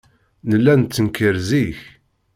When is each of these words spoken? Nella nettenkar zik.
Nella 0.49 0.73
nettenkar 0.75 1.35
zik. 1.47 1.79